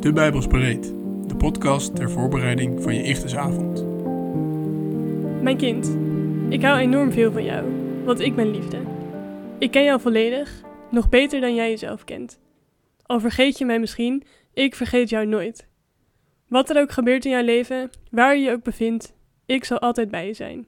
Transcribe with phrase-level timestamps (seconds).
[0.00, 0.94] De Bijbels Bereid,
[1.26, 3.84] de podcast ter voorbereiding van je Ichtesavond.
[5.42, 5.96] Mijn kind,
[6.48, 7.64] ik hou enorm veel van jou,
[8.04, 8.78] want ik ben liefde.
[9.58, 12.40] Ik ken jou volledig, nog beter dan jij jezelf kent.
[13.02, 15.68] Al vergeet je mij misschien, ik vergeet jou nooit.
[16.48, 19.14] Wat er ook gebeurt in jouw leven, waar je je ook bevindt,
[19.46, 20.66] ik zal altijd bij je zijn.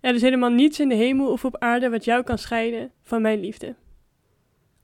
[0.00, 3.22] Er is helemaal niets in de hemel of op aarde wat jou kan scheiden van
[3.22, 3.74] mijn liefde.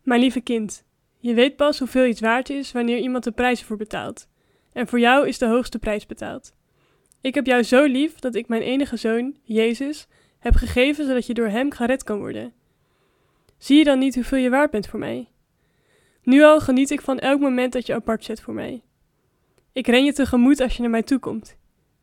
[0.03, 0.85] Mijn lieve kind,
[1.23, 4.29] je weet pas hoeveel iets waard is wanneer iemand de prijs ervoor betaalt.
[4.73, 6.55] En voor jou is de hoogste prijs betaald.
[7.21, 10.07] Ik heb jou zo lief dat ik mijn enige zoon, Jezus,
[10.39, 12.53] heb gegeven zodat je door hem gered kan worden.
[13.59, 15.29] Zie je dan niet hoeveel je waard bent voor mij?
[16.23, 18.83] Nu al geniet ik van elk moment dat je apart zet voor mij.
[19.73, 21.57] Ik ren je tegemoet als je naar mij toe komt.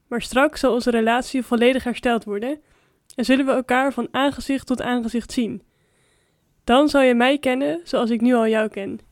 [0.08, 2.62] Maar straks zal onze relatie volledig hersteld worden
[3.16, 5.64] en zullen we elkaar van aangezicht tot aangezicht zien.
[6.64, 9.08] Dan zal je mij kennen zoals ik nu al jou ken.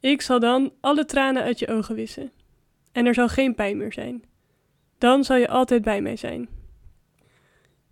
[0.00, 2.32] Ik zal dan alle tranen uit je ogen wissen.
[2.92, 4.24] En er zal geen pijn meer zijn.
[4.98, 6.48] Dan zal je altijd bij mij zijn.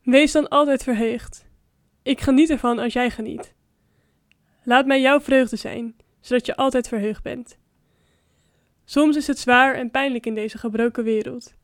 [0.03, 1.47] Wees dan altijd verheugd.
[2.03, 3.55] Ik geniet ervan als jij geniet.
[4.65, 7.59] Laat mij jouw vreugde zijn, zodat je altijd verheugd bent.
[8.85, 11.55] Soms is het zwaar en pijnlijk in deze gebroken wereld.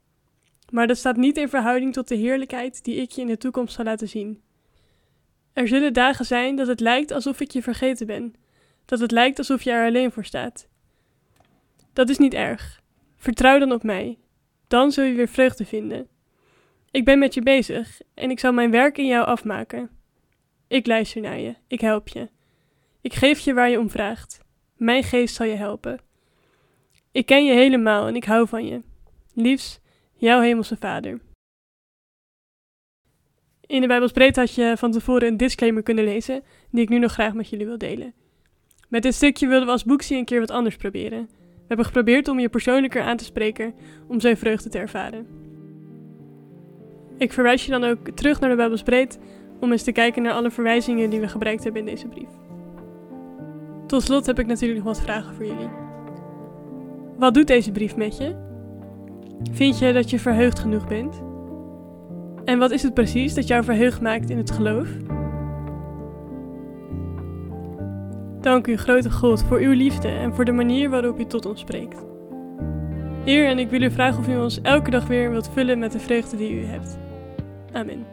[0.71, 3.75] Maar dat staat niet in verhouding tot de heerlijkheid die ik je in de toekomst
[3.75, 4.43] zal laten zien.
[5.53, 8.35] Er zullen dagen zijn dat het lijkt alsof ik je vergeten ben,
[8.85, 10.69] dat het lijkt alsof je er alleen voor staat.
[11.93, 12.83] Dat is niet erg.
[13.17, 14.19] Vertrouw dan op mij.
[14.69, 16.09] Dan zul je weer vreugde vinden.
[16.91, 19.91] Ik ben met je bezig en ik zal mijn werk in jou afmaken.
[20.69, 22.29] Ik luister naar je, ik help je.
[23.01, 24.41] Ik geef je waar je om vraagt.
[24.77, 26.01] Mijn geest zal je helpen.
[27.13, 28.83] Ik ken je helemaal en ik hou van je.
[29.35, 29.81] Liefs,
[30.15, 31.21] jouw hemelse vader.
[33.67, 37.13] In de Bijbelsbreed had je van tevoren een disclaimer kunnen lezen, die ik nu nog
[37.13, 38.15] graag met jullie wil delen.
[38.89, 41.29] Met dit stukje wilden we als boeksie een keer wat anders proberen.
[41.31, 43.75] We hebben geprobeerd om je persoonlijker aan te spreken,
[44.09, 45.27] om zijn vreugde te ervaren.
[47.19, 49.19] Ik verwijs je dan ook terug naar de Bijbelsbreed
[49.61, 52.29] om eens te kijken naar alle verwijzingen die we gebruikt hebben in deze brief.
[53.87, 55.69] Tot slot heb ik natuurlijk nog wat vragen voor jullie.
[57.19, 58.37] Wat doet deze brief met je?
[59.53, 61.23] Vind je dat je verheugd genoeg bent?
[62.45, 64.89] En wat is het precies dat jou verheugd maakt in het geloof?
[68.45, 71.61] Dank u, grote God, voor uw liefde en voor de manier waarop u tot ons
[71.61, 72.05] spreekt.
[73.25, 75.93] Heer, en ik wil u vragen of u ons elke dag weer wilt vullen met
[75.93, 76.99] de vreugde die u hebt.
[77.73, 78.07] Amen.